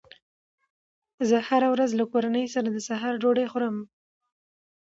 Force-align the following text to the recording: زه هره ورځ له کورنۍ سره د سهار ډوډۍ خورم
زه 1.29 1.37
هره 1.47 1.67
ورځ 1.73 1.91
له 1.99 2.05
کورنۍ 2.11 2.45
سره 2.55 2.67
د 2.71 2.77
سهار 2.87 3.13
ډوډۍ 3.21 3.45
خورم 3.53 3.75